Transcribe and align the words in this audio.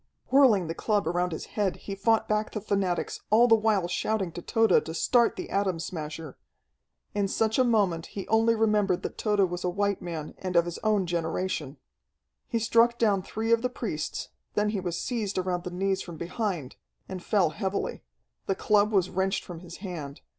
Whirling 0.31 0.65
the 0.65 0.73
club 0.73 1.07
around 1.07 1.31
his 1.31 1.45
head, 1.53 1.75
he 1.75 1.93
fought 1.93 2.27
back 2.27 2.51
the 2.53 2.59
fanatics, 2.59 3.19
all 3.29 3.47
the 3.47 3.53
while 3.53 3.87
shouting 3.87 4.31
to 4.31 4.41
Tode 4.41 4.83
to 4.83 4.93
start 4.95 5.35
the 5.35 5.51
Atom 5.51 5.79
Smasher. 5.79 6.39
In 7.13 7.27
such 7.27 7.59
a 7.59 7.63
moment 7.63 8.07
he 8.07 8.27
only 8.27 8.55
remembered 8.55 9.03
that 9.03 9.19
Tode 9.19 9.41
was 9.41 9.63
a 9.63 9.69
white 9.69 10.01
man, 10.01 10.33
and 10.39 10.55
of 10.55 10.65
his 10.65 10.79
own 10.79 11.05
generation. 11.05 11.77
He 12.47 12.57
struck 12.57 12.97
down 12.97 13.21
three 13.21 13.51
of 13.51 13.61
the 13.61 13.69
priests; 13.69 14.29
then 14.55 14.69
he 14.69 14.79
was 14.79 14.99
seized 14.99 15.37
around 15.37 15.65
the 15.65 15.69
knees 15.69 16.01
from 16.01 16.17
behind, 16.17 16.77
and 17.07 17.23
fell 17.23 17.51
heavily. 17.51 18.01
The 18.47 18.55
club 18.55 18.91
was 18.91 19.11
wrenched 19.11 19.43
from 19.45 19.59
his 19.59 19.77
hand. 19.85 20.21